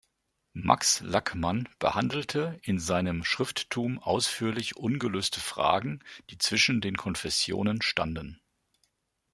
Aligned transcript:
Max 0.55 1.01
Lackmann 1.01 1.69
behandelte 1.77 2.57
in 2.63 2.79
seinem 2.79 3.23
Schrifttum 3.23 3.99
ausführlich 3.99 4.75
ungelöste 4.75 5.39
Fragen, 5.39 5.99
die 6.31 6.39
zwischen 6.39 6.81
den 6.81 6.95
Konfessionen 6.97 7.83
standen. 7.83 8.41